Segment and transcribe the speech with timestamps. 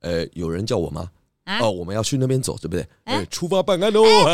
[0.00, 1.10] 呃，有人叫我吗？
[1.44, 1.58] 啊？
[1.60, 2.86] 哦，我们要去那边走，对不对？
[3.04, 4.04] 哎，出发办案喽！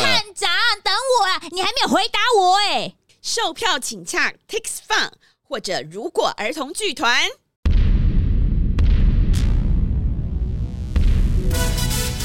[0.00, 0.50] 探长，
[0.82, 1.42] 等我啊！
[1.50, 2.94] 你还没有回答我哎。
[3.20, 5.10] 售票请洽 Tix Fun
[5.42, 7.28] 或者如果儿童剧团。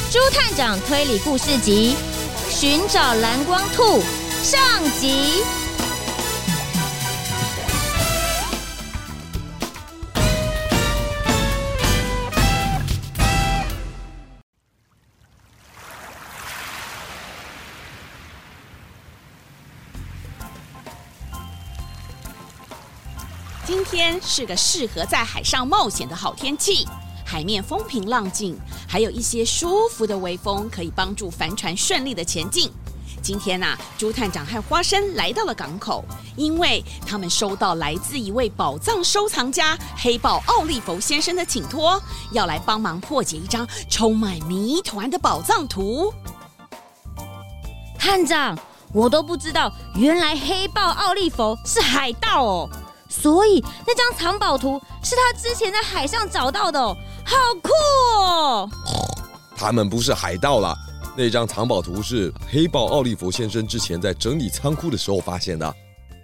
[0.09, 1.95] 朱探长推理故事集
[2.49, 3.83] 《寻找蓝光兔》
[4.41, 5.43] 上集。
[23.89, 26.87] 天是个适合在海上冒险的好天气。
[27.25, 28.57] 海面风平浪静，
[28.87, 32.71] 还有一些舒服的微风，可以帮助帆船顺利的前进。
[33.21, 36.05] 今天呐、啊，猪探长和花生来到了港口，
[36.37, 42.01] 因为他们收到来自一位宝藏收藏家黑豹奥利弗先生的请托，
[42.31, 46.13] 要来帮忙破解一张充满谜团的宝藏图。
[47.99, 48.57] 探长，
[48.93, 52.69] 我都不知道，原来黑豹奥利弗是海盗哦，
[53.09, 56.95] 所以那张藏宝图是他之前在海上找到的哦。
[57.25, 57.69] 好酷
[58.21, 58.69] 哦！
[59.55, 60.75] 他们不是海盗啦，
[61.15, 65.75] 那张藏宝图是黑豹奥利弗先生之前在整理仓库的时候发现的。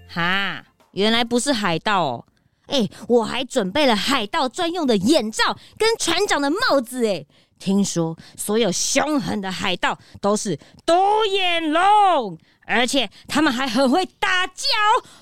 [0.07, 2.25] 哈，原来不是海盗哦！
[2.67, 7.25] 哎，我还准备了海盗专用的眼罩跟船长的帽子哎。
[7.59, 10.93] 听说所有凶狠的海盗都是独
[11.31, 14.63] 眼龙，而且他们还很会打交。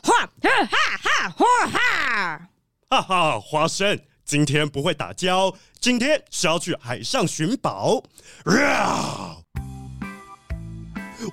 [0.03, 1.29] 哈哈哈哈
[1.68, 2.50] 哈！
[2.90, 4.00] 哈哈，花生。
[4.24, 8.02] 今天不会打交，今天是要去海上寻宝。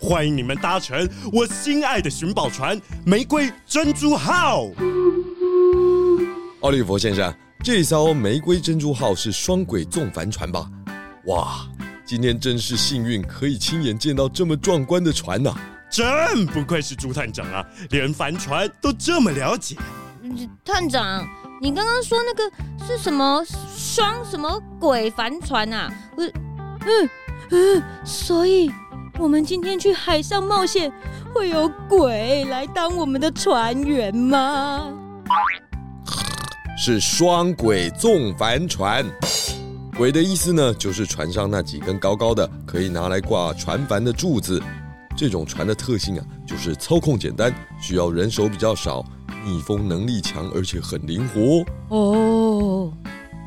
[0.01, 4.65] 欢迎你们搭乘我心爱的寻宝船“玫瑰珍珠号”。
[6.63, 7.33] 奥利弗先生，
[7.63, 10.69] 这艘“玫瑰珍珠号”是双轨纵帆船吧？
[11.27, 11.69] 哇，
[12.05, 15.61] 今天真是幸运，可以亲眼见到这么壮观的船呐、啊！
[15.91, 19.77] 真不愧是朱探长啊，连帆船都这么了解。
[20.65, 21.27] 探长。
[21.61, 23.45] 你刚刚说那个是什么
[23.77, 25.93] 双什么鬼帆船啊？
[26.17, 26.33] 嗯
[26.87, 27.11] 嗯
[27.51, 28.71] 嗯，所以
[29.19, 30.93] 我们今天去海上冒险，
[31.35, 34.89] 会有鬼来当我们的船员吗？
[36.79, 39.05] 是双鬼纵帆船，
[39.97, 44.63] 鬼的意思呢，就是船上那几根高高的可以拿来挂船帆的柱子。
[45.19, 49.05] 这种船的特性啊，就是操控简单，需要人手比较少。
[49.45, 52.93] 逆风能力强，而且很灵活哦。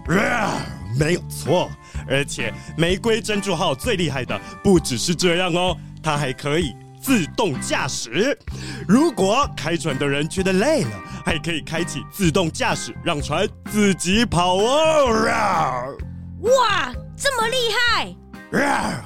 [0.09, 0.61] 啊，
[0.99, 1.69] 没有错，
[2.09, 8.37] 而且玫瑰珍珠号最厉害的不只是这样哦，它还可以自动驾驶。
[8.85, 10.91] 如果开船的人觉得累了，
[11.23, 15.95] 还可以开启自动驾驶，让船自己跑哦。
[16.41, 18.13] 哇，这么厉害！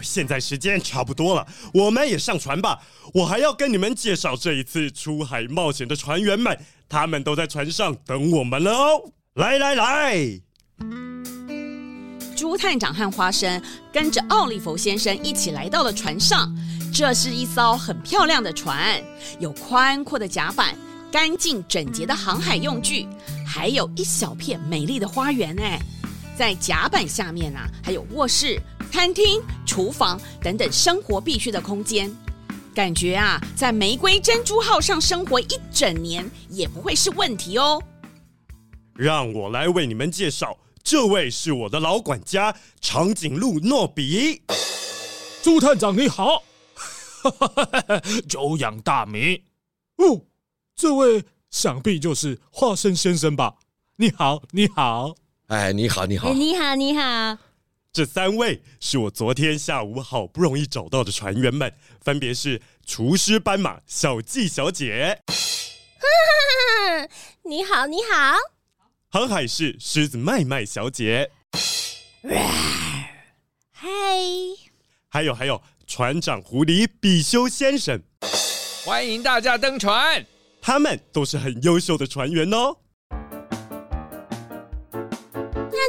[0.01, 2.79] 现在时间差不多了，我们也上船吧。
[3.13, 6.57] 我还要跟你们介绍这一次出海冒险的船员们。
[6.87, 9.11] 他们都在船上等我们了哦！
[9.33, 10.39] 来来来，
[12.35, 13.59] 朱探长和花生
[13.91, 16.55] 跟着奥利弗先生一起来到了船上。
[16.93, 19.03] 这是一艘很漂亮的船，
[19.39, 20.77] 有宽阔的甲板，
[21.11, 23.07] 干净整洁的航海用具，
[23.45, 25.59] 还有一小片美丽的花园。
[25.59, 25.79] 哎，
[26.37, 28.61] 在甲板下面啊，还有卧室、
[28.91, 32.13] 餐厅、厨房等等生活必需的空间。
[32.73, 37.81] 感觉啊，在玫瑰珍珠号上生活一整年也不会是问题哦。
[38.93, 44.41] 让我来为你们介绍，这位是我的老管家长颈鹿诺比。
[45.41, 46.43] 朱探长你好，
[48.27, 49.41] 久仰大名。
[49.97, 50.21] 哦，
[50.75, 53.55] 这位想必就是花生先生吧？
[53.95, 55.15] 你好，你好。
[55.47, 57.37] 哎，你好，你好，你好，你好。
[57.93, 61.71] 这三位是我昨天下午好不容易找到的船员们，
[62.01, 65.21] 分别是厨师斑马小纪小姐，
[67.45, 68.35] 你好，你好，
[69.11, 71.29] 航海士狮子麦麦小姐，
[73.71, 73.87] 嗨，
[75.07, 78.01] 还有还有船长狐狸比修先生，
[78.83, 80.25] 欢迎大家登船，
[80.59, 82.77] 他们都是很优秀的船员哦。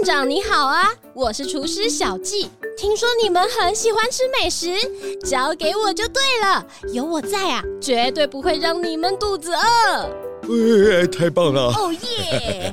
[0.07, 2.49] 长你好啊，我是厨师小季。
[2.79, 4.77] 听说你们很喜欢吃美食，
[5.25, 6.65] 交给我就对了。
[6.93, 10.09] 有我在啊，绝对不会让你们肚子饿。
[10.45, 11.73] 哎，太棒了！
[11.73, 12.73] 哦耶！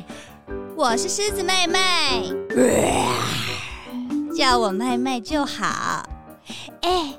[0.76, 2.32] 我是狮子妹妹，
[4.38, 6.08] 叫我妹妹就好。
[6.82, 7.16] 哎，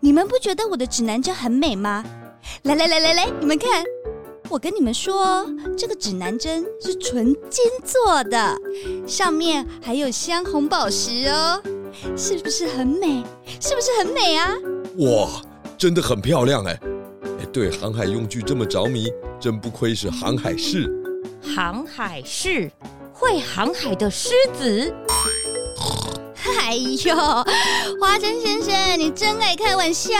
[0.00, 2.02] 你们不觉得我的指南针很美吗？
[2.62, 3.84] 来来来来来，你们看。
[4.50, 5.46] 我跟你们说，
[5.76, 8.56] 这个指南针是纯金做的，
[9.06, 11.60] 上面还有镶红宝石哦，
[12.16, 13.22] 是不是很美？
[13.60, 14.54] 是不是很美啊？
[14.98, 15.28] 哇，
[15.76, 16.80] 真的很漂亮哎！
[17.40, 20.90] 哎，对航海用具这么着迷，真不愧是航海士。
[21.42, 22.70] 航海士，
[23.12, 24.94] 会航海的狮子。
[26.64, 27.14] 哎呦，
[28.00, 30.14] 花生先生，你真爱开玩笑。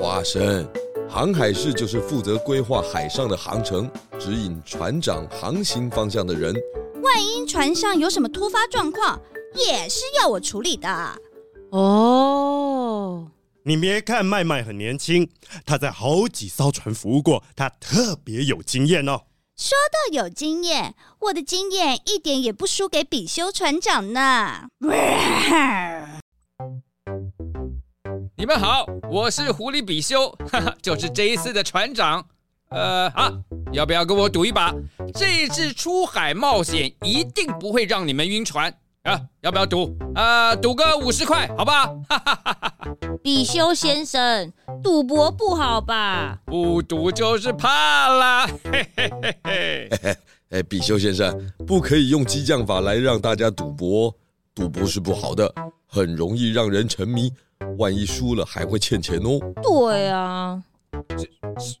[0.00, 0.64] 花生。
[1.10, 6.54] 航海士就是负责规划海上的航程，指引船长航行方向的人。
[7.02, 9.18] 万一船上有什么突发状况，
[9.54, 10.88] 也是要我处理的。
[11.70, 13.26] 哦，
[13.62, 15.28] 你别看麦麦很年轻，
[15.64, 19.22] 他在好几艘船服务过，他特别有经验哦。
[19.56, 24.68] 说到有经验，我的经验一点也不输给比修船长呢。
[28.38, 32.24] 你们好，我是狐狸比修， 哈哈，就是这一次的船长。
[32.68, 33.32] 呃啊，
[33.72, 34.72] 要不要跟我赌一把？
[35.12, 39.20] 这一次出海冒险一定不会让你们晕船啊！
[39.40, 39.92] 要不要赌？
[40.14, 41.86] 啊、呃，赌个五十块，好不好？
[42.08, 42.74] 哈哈哈哈。
[43.24, 44.52] 比修先生，
[44.84, 46.38] 赌博不好吧？
[46.46, 48.46] 不赌就是怕啦。
[48.70, 49.88] 嘿嘿嘿嘿。
[49.90, 50.16] 嘿嘿，
[50.50, 51.36] 哎，比修先生，
[51.66, 54.14] 不可以用激将法来让大家赌博，
[54.54, 55.52] 赌博是不好的，
[55.88, 57.32] 很容易让人沉迷。
[57.78, 59.38] 万一输了还会欠钱哦。
[59.62, 60.62] 对啊，
[61.08, 61.30] 谁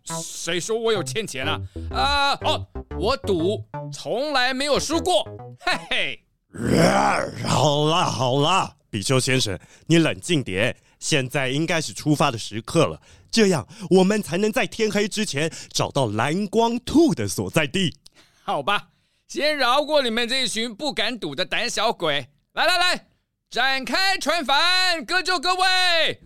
[0.04, 1.60] 谁说我有欠钱啊？
[1.90, 2.66] 啊、呃、哦，
[2.98, 5.24] 我赌从来没有输过。
[5.60, 6.24] 嘿嘿。
[7.44, 10.76] 好啦好啦，比丘先生，你冷静点。
[10.98, 17.94] 现在应该是出发的时刻了，这样我们才能在天黑之前找到蓝光兔的所在地。
[18.42, 18.88] 好吧，
[19.28, 22.28] 先饶过你们这一群不敢赌的胆小鬼。
[22.54, 23.07] 来来来。
[23.50, 26.20] 展开船帆，各就各位。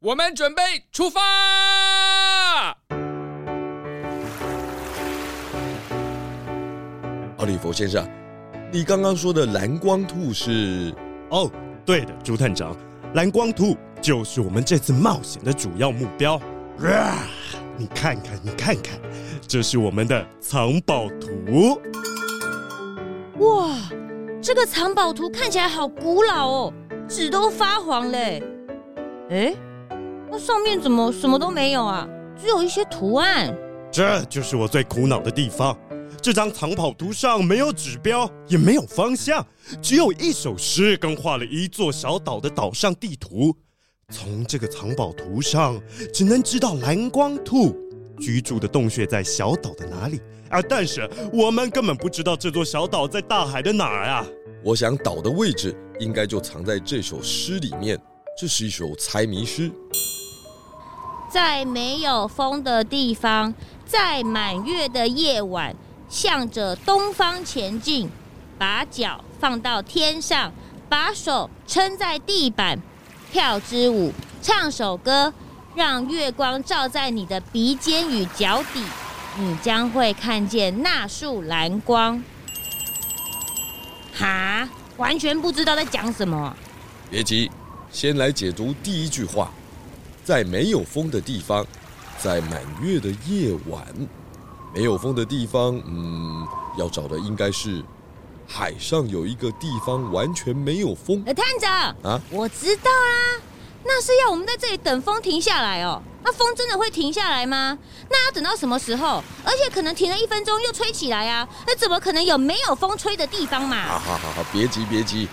[0.00, 0.62] 我们准备
[0.92, 1.22] 出发。
[7.38, 8.06] 奥利弗先生，
[8.70, 10.94] 你刚刚说的蓝光兔是？
[11.30, 11.50] 哦，
[11.86, 12.76] 对的，朱探长，
[13.14, 16.38] 蓝光兔就是我们这次冒险的主要目标。
[16.80, 17.26] 啊，
[17.76, 18.98] 你看看，你看看。
[19.46, 21.80] 这是我们的藏宝图。
[23.38, 23.76] 哇，
[24.40, 26.72] 这个藏宝图看起来好古老哦，
[27.08, 28.42] 纸都发黄嘞。
[29.30, 29.54] 哎，
[30.30, 32.08] 那上面怎么什么都没有啊？
[32.40, 33.54] 只有一些图案。
[33.90, 35.76] 这就是我最苦恼的地方。
[36.20, 39.44] 这张藏宝图上没有指标，也没有方向，
[39.82, 43.54] 只有一首诗跟画了一座小岛的岛上地图。
[44.10, 45.80] 从这个藏宝图上，
[46.12, 47.74] 只能知道蓝光兔。
[48.20, 50.62] 居住的洞穴在小岛的哪里啊？
[50.68, 54.24] 但是我们根本不知道这座小岛在大海的哪儿啊！
[54.62, 58.00] 我想岛的位置应该就藏在这首诗里面。
[58.38, 59.70] 这是一首猜谜诗。
[61.28, 63.52] 在没有风的地方，
[63.84, 65.74] 在满月的夜晚，
[66.08, 68.08] 向着东方前进，
[68.56, 70.52] 把脚放到天上，
[70.88, 72.80] 把手撑在地板，
[73.34, 75.34] 跳支舞，唱首歌。
[75.74, 78.80] 让月光照在你的鼻尖与脚底，
[79.36, 82.22] 你将会看见那束蓝光。
[84.14, 86.56] 哈，完全不知道在讲什么。
[87.10, 87.50] 别急，
[87.90, 89.50] 先来解读第一句话：
[90.22, 91.66] 在没有风的地方，
[92.16, 93.84] 在满月的夜晚，
[94.72, 96.46] 没有风的地方，嗯，
[96.78, 97.82] 要找的应该是
[98.46, 101.22] 海上有一个地方完全没有风。
[101.26, 101.72] 呃，探长
[102.02, 103.40] 啊，我知道啦。
[103.86, 106.00] 那是要我们在这里等风停下来哦。
[106.22, 107.76] 那风真的会停下来吗？
[108.08, 109.22] 那要等到什么时候？
[109.44, 111.46] 而且可能停了一分钟又吹起来啊。
[111.66, 113.86] 那怎么可能有没有风吹的地方嘛？
[113.86, 115.28] 好好好好，别急别急，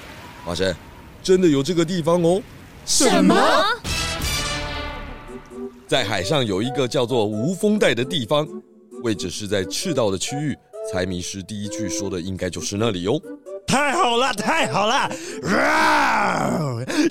[0.45, 0.75] 花生，
[1.23, 2.41] 真的有这个地方哦。
[2.85, 3.35] 什么？
[5.87, 8.45] 在海上有一个叫做无风带的地方，
[9.03, 10.57] 位置是在赤道的区域，
[10.89, 13.21] 猜谜师第一句说的应该就是那里哦。
[13.67, 15.09] 太好了，太好了！
[15.49, 16.59] 啊，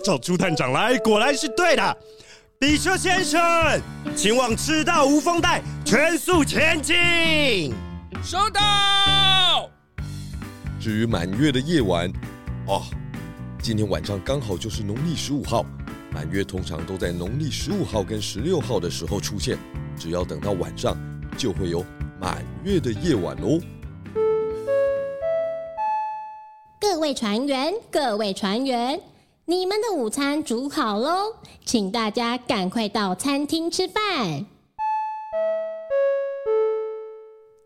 [0.05, 1.97] 找朱探长来，果然是对的。
[2.59, 3.41] 比丘先生，
[4.15, 7.73] 请往赤道无风带全速前进。
[8.23, 9.71] 收到。
[10.79, 12.13] 至于满月的夜晚，
[12.67, 12.83] 哦，
[13.63, 15.65] 今天晚上刚好就是农历十五号。
[16.13, 19.57] 满月通常都在农历十五号跟十六号的时候出现，
[19.97, 20.97] 只要等到晚上，
[21.39, 21.87] 就会有
[22.21, 23.59] 满月的夜晚哦。
[26.79, 29.01] 各位船员，各位船员，
[29.47, 31.35] 你们的午餐煮好喽，
[31.65, 34.45] 请大家赶快到餐厅吃饭。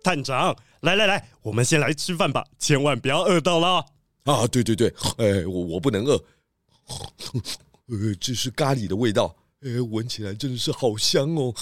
[0.04, 3.84] 探长，来来来，我们先来吃饭吧，千万不要饿到了。
[4.23, 6.14] 啊，对对对，哎，我我不能饿。
[7.88, 9.34] 呃，这是咖喱的味道，
[9.64, 11.54] 哎，闻起来真的是好香哦。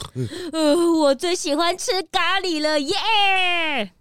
[0.52, 3.92] 呃，我最喜欢吃咖喱了，耶、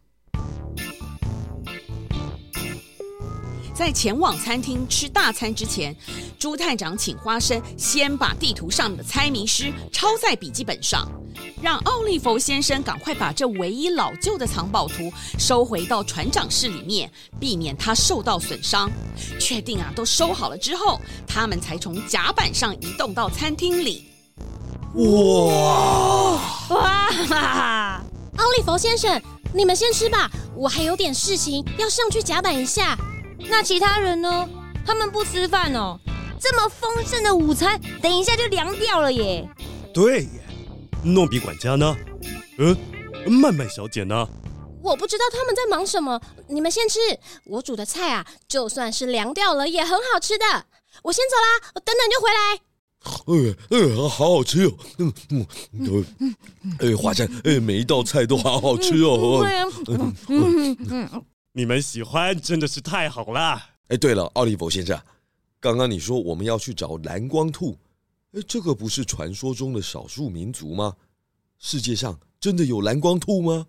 [3.73, 5.95] 在前往餐厅吃大餐之前，
[6.37, 11.09] 朱探长请花生先把地图上的猜谜诗抄在笔记本上，
[11.61, 18.91] 让奥利弗先生赶快把这唯一老旧的藏宝图收回到船长室里面，避免它受到损伤。
[19.39, 24.05] 确定啊，都收好了之后，他们才从甲板上移动到餐厅里。
[24.95, 28.03] 哇哇！
[28.37, 29.21] 奥利弗先生，
[29.53, 32.97] 你们先吃吧，我还有点事情要上去甲板一下。
[33.49, 34.47] 那其他人呢？
[34.85, 35.99] 他们不吃饭哦。
[36.39, 39.47] 这么丰盛的午餐，等一下就凉掉了耶。
[39.93, 40.29] 对耶，
[41.03, 41.95] 诺比管家呢？
[42.57, 42.75] 嗯，
[43.27, 44.27] 曼曼小姐呢？
[44.81, 46.19] 我不知道他们在忙什么。
[46.47, 46.99] 你们先吃，
[47.45, 50.45] 我煮的菜啊，就算是凉掉了，也很好吃的。
[51.03, 52.59] 我先走啦，我等等就回来。
[53.27, 54.71] 呃呃，好好吃哦。
[54.97, 55.45] 嗯嗯
[56.19, 56.35] 嗯，
[56.79, 59.45] 呃，花生，呃，每一道菜都好好吃哦。
[59.87, 61.25] 嗯嗯嗯。
[61.53, 63.61] 你们喜欢真的是太好了。
[63.89, 64.97] 哎，对了，奥利弗先生，
[65.59, 67.77] 刚刚你说我们要去找蓝光兔，
[68.31, 70.95] 哎，这个不是传说中的少数民族吗？
[71.59, 73.67] 世界上真的有蓝光兔吗？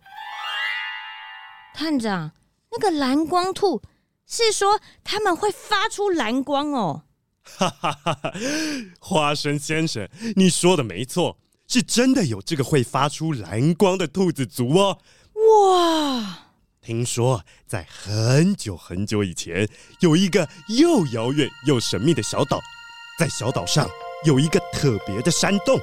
[1.74, 2.30] 探长，
[2.70, 3.82] 那个蓝光兔
[4.26, 7.02] 是说他们会发出蓝光哦。
[7.42, 8.32] 哈哈哈哈，
[9.00, 11.36] 花生先生，你说的没错，
[11.66, 14.98] 是真的有这个会发出蓝光的兔子族哦。
[15.34, 16.51] 哇！
[16.84, 19.68] 听说在很久很久以前，
[20.00, 22.60] 有一个又遥远又神秘的小岛，
[23.16, 23.88] 在小岛上
[24.24, 25.78] 有一个特别的山洞。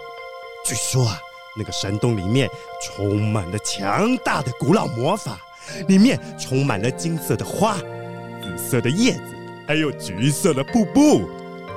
[0.65, 1.17] 据说啊，
[1.57, 2.49] 那个山洞里面
[2.83, 5.39] 充满了强大的古老魔法，
[5.87, 7.77] 里面充满了金色的花、
[8.41, 11.29] 紫色的叶子，还有橘色的瀑布。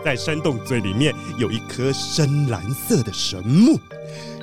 [0.04, 3.78] 在山洞最里面有一棵深蓝色的神木。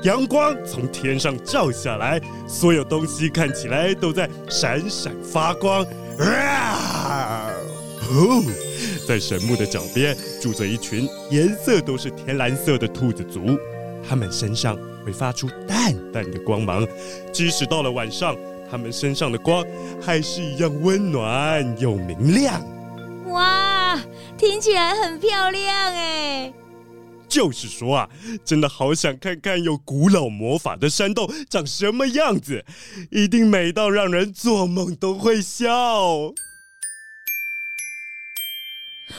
[0.04, 5.86] 阳光从天上照下来，所有东西看起来都在闪闪发光。
[6.20, 7.52] 啊！
[8.12, 8.44] 哦，
[9.08, 13.58] 在神木的脚边住着一群颜色都是天蓝色的兔子族，
[14.08, 16.88] 它们身上会发出淡淡的光芒，
[17.32, 18.36] 即使到了晚上，
[18.72, 19.64] 它们身上的光
[20.02, 22.62] 还是一样温暖又明亮。
[23.28, 23.69] 哇，
[24.40, 26.54] 听起来很漂亮哎！
[27.28, 28.10] 就是说啊，
[28.46, 32.64] 真的好想看看有古老魔法的山洞长什么样子，
[33.12, 35.66] 一定美到让人做梦都会笑。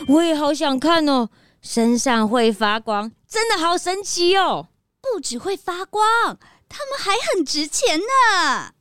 [0.09, 1.29] 我也好想看哦，
[1.61, 4.69] 身上会发光，真的好神奇哦！
[5.03, 8.73] 不只会发光，它们还很值钱呢。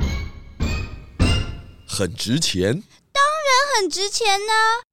[1.86, 2.82] 很值钱？
[3.12, 4.89] 当然很值钱呢。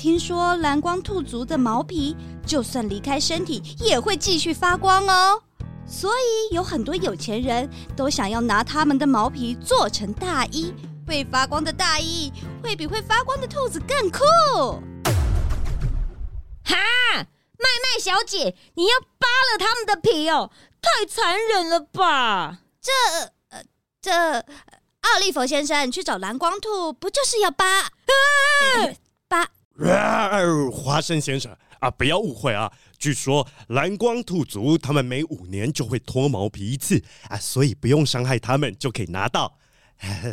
[0.00, 2.16] 听说蓝光兔族的毛皮，
[2.46, 5.42] 就算离开身体，也会继续发光哦。
[5.86, 10.74] 所以有很多有钱人都想要拿他们的毛皮做成大衣。
[11.06, 14.20] 会发光的大衣，会比会发光的兔子更酷。
[16.64, 16.76] 哈，
[17.18, 22.60] 麦麦小姐，你要扒了他们的皮哦，太残忍了吧？
[22.80, 22.90] 这……
[23.50, 23.62] 呃，
[24.00, 24.38] 这
[25.02, 27.66] 奥利弗先生，去找蓝光兔，不就是要扒？
[27.66, 27.90] 啊，
[29.28, 29.48] 扒。
[30.70, 32.70] 花生先生啊，不要误会啊！
[32.98, 39.56] 据说蓝光兔族他们每五年就会脱毛皮一次啊，所以不用伤害他们就可以拿到。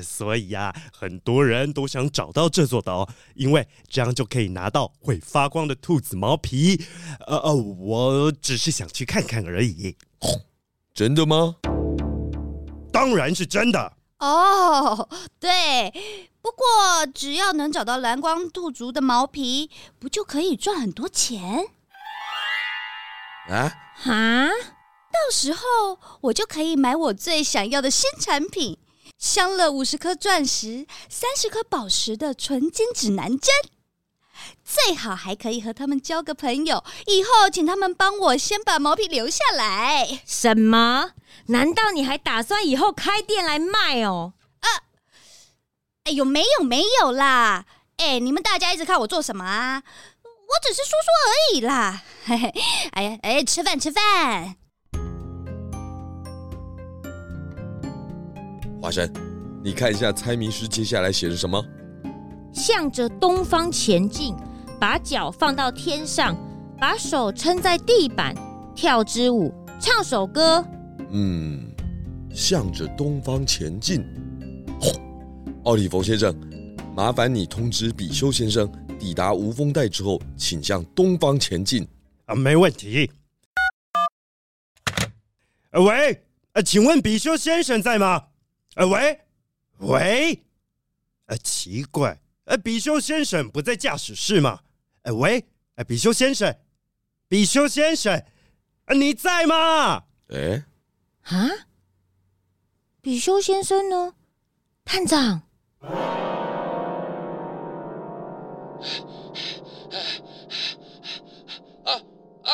[0.01, 6.81] 所以呀、啊，很多人都想找到这座岛，因为这样就可以拿到会发光的兔子毛皮。
[7.25, 9.95] 呃呃，我只是想去看看而已。
[10.93, 11.55] 真的吗？
[12.91, 13.93] 当然是真的。
[14.19, 15.07] 哦，
[15.39, 15.49] 对。
[16.47, 21.67] 不过，只要能找到蓝光兔族的毛皮，不就可以赚很多钱？
[23.49, 23.73] 啊？
[24.01, 24.47] 哈？
[25.11, 28.77] 到时候我就可以买我最想要的新产品——
[29.19, 33.53] 镶了五十颗钻石、三十颗宝石的纯金指南针。
[34.63, 40.21] 最好还可以和他们交个朋友，以后请他们帮我先把毛皮留下来。
[40.25, 41.11] 什么？
[41.47, 44.31] 难道你还打算以后开店来卖哦？
[46.07, 46.09] 啊！
[46.09, 47.65] 哎呦，没有没有啦！
[47.97, 49.83] 哎，你们大家一直看我做什么啊？
[50.23, 52.01] 我只是说说而已啦。
[52.25, 52.53] 嘿嘿，
[52.91, 54.55] 哎呀，哎，吃饭吃饭。
[58.81, 59.11] 华生，
[59.61, 61.61] 你看一下猜谜诗接下来写的什么？
[62.53, 64.33] 向着东方前进，
[64.79, 66.33] 把脚放到天上，
[66.79, 68.33] 把手撑在地板，
[68.73, 70.65] 跳支舞，唱首歌。
[71.11, 71.69] 嗯，
[72.33, 74.05] 向着东方前进。
[75.67, 76.33] 奥利弗先生，
[76.95, 81.85] 麻烦你通知比修先生，抵达无风带之后，请向东方前进。
[82.23, 83.11] 啊，没问题。
[85.71, 88.27] 呃，喂，呃，请问比修先生在吗？
[88.75, 89.19] 呃，喂，
[89.79, 90.41] 喂，
[91.25, 92.17] 呃，奇怪。
[92.45, 94.61] 呃，比修先生不在驾驶室吗？
[95.01, 95.45] 哎，喂，
[95.75, 96.57] 哎，比修先生，
[97.27, 98.17] 比修先生，
[98.85, 100.05] 啊，你在吗？
[100.29, 100.63] 哎，
[101.23, 101.49] 啊，
[103.01, 104.13] 比修先生呢？
[104.85, 105.41] 探长，
[105.81, 105.89] 啊
[111.85, 111.93] 啊
[112.43, 112.53] 啊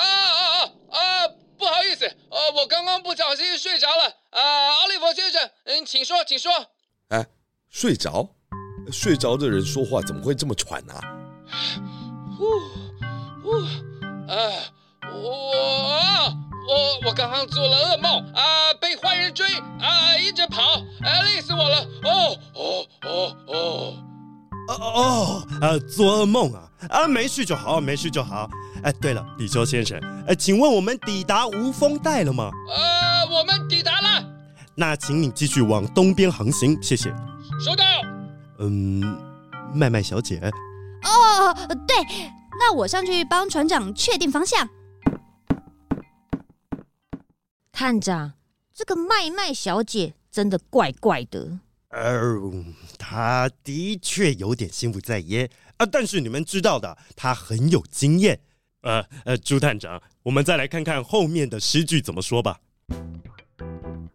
[0.51, 0.60] 啊
[0.92, 1.27] 啊！
[1.58, 4.03] 不好意思，呃，我刚刚不小心睡着了。
[4.32, 6.51] 啊，奥利弗先生，嗯，请说，请说。
[7.10, 7.25] 哎，
[7.70, 8.30] 睡着？
[8.92, 10.94] 睡着的人说话怎么会这么喘呢？
[12.38, 12.60] 呼
[13.42, 13.62] 呼
[14.27, 14.36] 啊！
[15.13, 15.20] 我
[16.68, 19.48] 我我刚刚做了噩梦啊，被坏人追
[19.80, 21.39] 啊，一直跑，啊，累
[24.94, 25.78] 哦哦啊！
[25.90, 27.08] 做噩梦啊啊！
[27.08, 28.50] 没事就好，没事就好。
[28.84, 32.52] 哎，对了，李修先生，哎，请问我们抵达无风带了吗？
[32.70, 34.24] 呃，我们抵达了。
[34.76, 37.10] 那请你继续往东边航行，谢谢。
[37.64, 37.84] 收到。
[38.60, 39.02] 嗯，
[39.74, 40.40] 麦麦小姐。
[41.04, 41.54] 哦，
[41.88, 41.96] 对，
[42.60, 44.70] 那我上去帮船长确定方向。
[47.72, 48.34] 探长，
[48.74, 51.60] 这个麦麦小姐真的怪怪的。
[51.94, 52.66] 哦，
[52.98, 58.40] 他的确有点心不在焉啊，但是你们知道的，他很有经验。
[58.82, 62.60] 呃呃，朱探长，我们再来看看后面的诗句怎么说吧。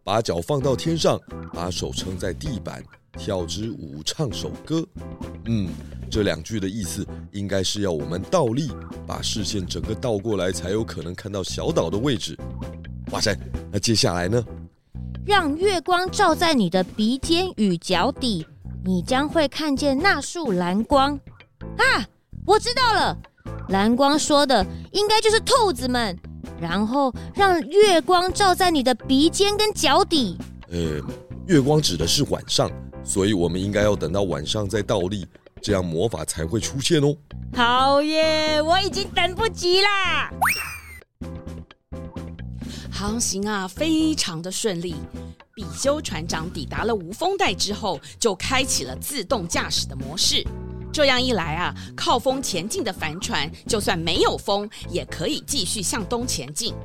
[0.03, 1.19] 把脚放到天上，
[1.53, 2.83] 把手撑在地板。
[3.17, 4.87] 跳支舞，唱首歌。
[5.45, 5.69] 嗯，
[6.09, 8.71] 这两句的意思应该是要我们倒立，
[9.07, 12.37] 把视线整个倒过来，才有可能看到小岛的位置。
[13.11, 13.35] 哇塞，
[13.71, 14.45] 那接下来呢？
[15.29, 18.47] 让月光照在你的鼻尖与脚底，
[18.83, 21.13] 你将会看见那束蓝光。
[21.77, 22.03] 啊，
[22.47, 23.15] 我知道了，
[23.67, 26.17] 蓝光说的应该就是兔子们。
[26.59, 30.35] 然后让月光照在你的鼻尖跟脚底。
[30.71, 30.99] 呃，
[31.45, 32.67] 月光指的是晚上。
[33.03, 35.27] 所以，我们应该要等到晚上再倒立，
[35.61, 37.15] 这样魔法才会出现哦。
[37.53, 38.59] 好耶！
[38.63, 40.31] 我已经等不及啦。
[42.99, 44.93] 航行啊，非常的顺利。
[45.55, 50.45] 比修船长抵达了无风带之后，就开启了自动驾驶的模式。
[50.91, 56.75] 这样一来啊，靠风前进的帆船，就算没有风，也可以继续向东前进。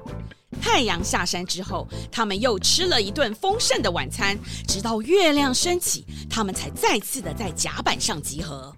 [0.62, 8.72] 太阳下山之后，他们又吃了一顿丰盛的晚餐，直到月亮升起，他们才再次的在甲板上集合。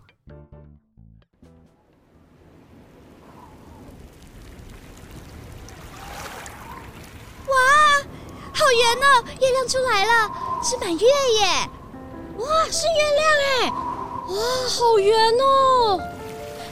[7.56, 7.58] 哇，
[8.52, 9.24] 好圆哦！
[9.40, 10.30] 月亮出来了，
[10.62, 11.06] 是满月
[11.40, 11.68] 耶！
[12.38, 13.70] 哇，是月亮哎！
[14.28, 16.00] 哇，好圆哦！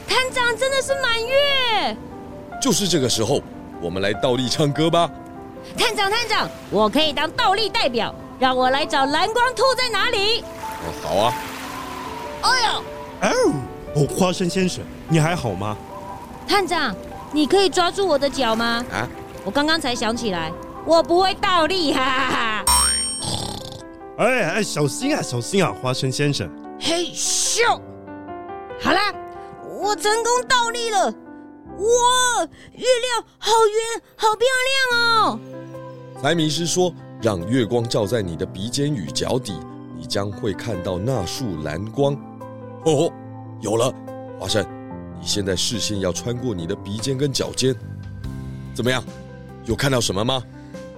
[0.07, 1.97] 探长真的是满月，
[2.61, 3.41] 就是这个时候。
[3.81, 5.09] 我们来倒立唱歌吧，
[5.77, 10.41] 探长，探长，我可以当倒立代表，让我来找蓝光兔在哪里？
[10.41, 11.33] 哦，好啊。
[12.41, 13.53] 哎呦，哦，
[13.95, 15.75] 哦，花生先生，你还好吗？
[16.47, 16.95] 探长，
[17.31, 18.83] 你可以抓住我的脚吗？
[18.91, 19.07] 啊，
[19.43, 20.51] 我刚刚才想起来，
[20.85, 22.65] 我不会倒立，哈哈哈。
[24.19, 26.47] 哎哎，小心啊，小心啊，花生先生。
[26.79, 27.81] 嘿咻，
[28.79, 29.11] 好啦，
[29.81, 31.05] 我成功倒立了。
[31.07, 34.47] 哇，月亮好圆，好漂
[34.91, 35.39] 亮哦！
[36.21, 39.59] 财迷师说：“让月光照在你的鼻尖与脚底，
[39.97, 42.13] 你将会看到那束蓝光。”
[42.85, 43.11] 哦，
[43.59, 43.91] 有了，
[44.39, 44.63] 花生，
[45.19, 47.75] 你现在视线要穿过你的鼻尖跟脚尖，
[48.75, 49.03] 怎么样？
[49.65, 50.41] 有看到什么吗？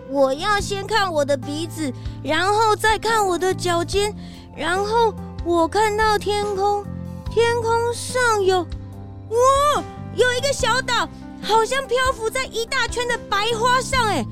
[0.10, 1.91] 我要先看我的鼻子，
[2.24, 4.13] 然后再看我的脚尖，
[4.56, 6.84] 然后我看到天空，
[7.30, 9.84] 天空上有，哇！
[10.15, 11.08] 有一个小岛，
[11.41, 14.26] 好像漂浮在一大圈的白花上，哎，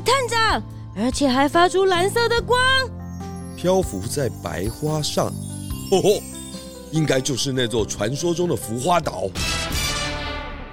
[0.00, 0.62] 探长，
[0.96, 2.58] 而且还发出蓝色的光，
[3.56, 5.26] 漂浮在白花上。
[5.90, 6.22] 哦吼，
[6.92, 9.24] 应该就是那座传说中的浮花岛。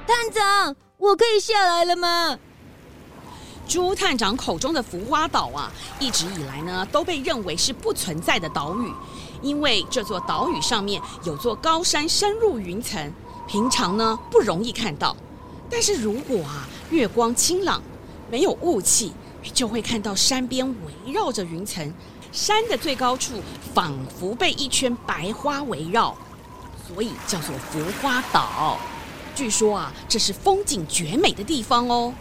[0.07, 2.37] 探长，我可以下来了吗？
[3.67, 8.91] 朱探长口中的浮花岛啊，一直以来呢都被认为是不存在的岛屿，
[9.41, 13.11] 因为这座岛屿上面有座高山深入云层，
[13.47, 15.15] 平常呢不容易看到。
[15.69, 17.81] 但是如果啊月光清朗，
[18.29, 19.13] 没有雾气，
[19.53, 21.91] 就会看到山边围绕着云层，
[22.31, 23.33] 山的最高处
[23.73, 26.15] 仿佛被一圈白花围绕，
[26.87, 28.77] 所以叫做浮花岛。
[29.33, 32.13] 据说啊，这是风景绝美的地方哦。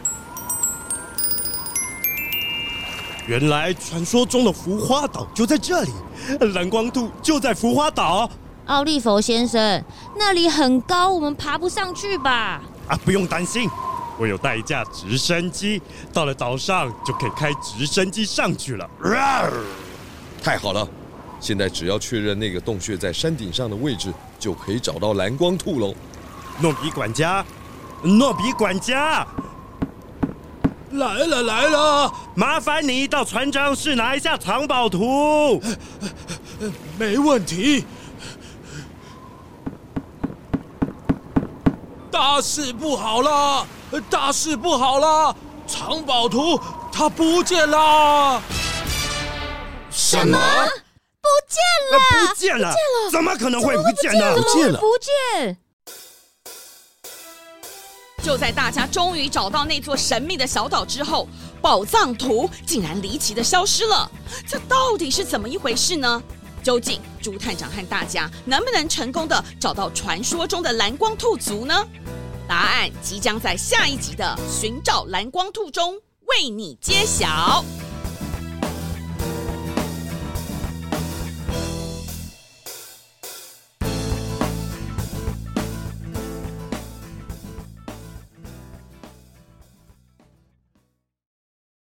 [3.26, 5.90] 原来传说中的浮花岛就在这里，
[6.54, 8.28] 蓝光兔就在浮花岛。
[8.66, 9.82] 奥利弗先生，
[10.18, 12.60] 那里很高，我们爬不上去吧？
[12.86, 13.68] 啊，不用担心，
[14.18, 15.80] 我有带一架直升机，
[16.12, 18.88] 到了岛上就可以开直升机上去了。
[20.42, 20.86] 太好了，
[21.40, 25.94] 现在只要确认那个洞穴在山顶上的位置，就可以找到蓝光兔喽。
[26.60, 27.42] 诺比管家，
[28.02, 29.26] 诺比管家。
[30.94, 35.60] 来了来了，麻烦你到船长室拿一下藏宝图。
[36.98, 37.84] 没问题。
[42.10, 43.66] 大事不好了！
[44.08, 45.34] 大事不好了！
[45.66, 46.60] 藏宝图
[46.92, 48.40] 它不见了！
[49.90, 50.38] 什么？
[51.20, 51.98] 不见了！
[52.28, 52.74] 不见了！
[53.10, 54.34] 怎么可能会不见呢？
[54.36, 54.78] 不见了！
[54.78, 55.58] 不见！
[58.24, 61.28] 就在大家终于找到那座神秘的小岛之后，
[61.60, 64.10] 宝藏图竟然离奇的消失了。
[64.48, 66.22] 这到底是怎么一回事呢？
[66.62, 71.86] 究竟朱探长和大家能不能成功的找到传说中的蓝光兔族呢？
[72.48, 75.92] 答案即将在下一集的《寻找蓝光兔》中
[76.26, 77.62] 为你揭晓。